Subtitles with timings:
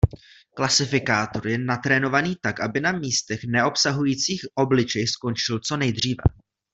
[0.55, 6.23] Klasifikátor je natrénovaný tak, aby na místech neobsahujících obličej skončil co nejdříve.